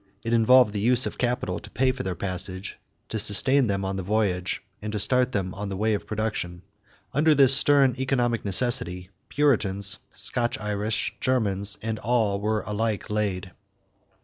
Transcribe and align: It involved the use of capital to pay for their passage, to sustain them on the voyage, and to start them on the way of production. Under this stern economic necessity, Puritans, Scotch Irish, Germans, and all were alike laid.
It 0.23 0.33
involved 0.33 0.73
the 0.73 0.79
use 0.79 1.05
of 1.05 1.19
capital 1.19 1.59
to 1.59 1.69
pay 1.69 1.91
for 1.91 2.01
their 2.01 2.15
passage, 2.15 2.79
to 3.09 3.19
sustain 3.19 3.67
them 3.67 3.85
on 3.85 3.97
the 3.97 4.01
voyage, 4.01 4.63
and 4.81 4.91
to 4.93 4.97
start 4.97 5.31
them 5.31 5.53
on 5.53 5.69
the 5.69 5.77
way 5.77 5.93
of 5.93 6.07
production. 6.07 6.63
Under 7.13 7.35
this 7.35 7.53
stern 7.55 7.93
economic 7.99 8.43
necessity, 8.43 9.11
Puritans, 9.29 9.99
Scotch 10.11 10.57
Irish, 10.59 11.13
Germans, 11.19 11.77
and 11.83 11.99
all 11.99 12.41
were 12.41 12.61
alike 12.61 13.11
laid. 13.11 13.51